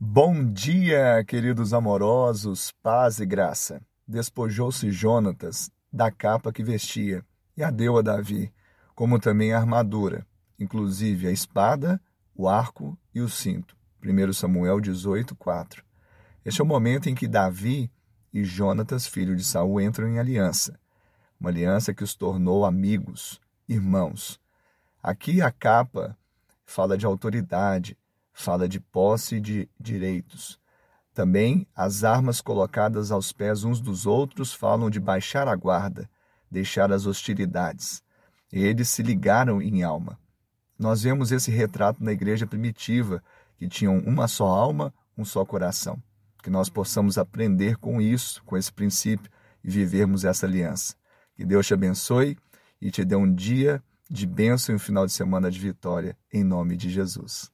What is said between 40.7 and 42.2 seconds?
Nós vemos esse retrato na